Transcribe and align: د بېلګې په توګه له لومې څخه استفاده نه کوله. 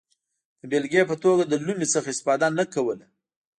د 0.59 0.61
بېلګې 0.71 1.01
په 1.09 1.15
توګه 1.23 1.43
له 1.51 1.57
لومې 1.65 1.87
څخه 1.93 2.07
استفاده 2.11 2.47
نه 2.59 2.65
کوله. 2.73 3.05